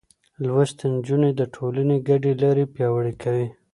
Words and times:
لوستې 0.45 0.85
نجونې 0.93 1.31
د 1.35 1.41
ټولنې 1.55 1.97
ګډې 2.07 2.31
لارې 2.41 2.65
پياوړې 2.73 3.13
کوي. 3.21 3.47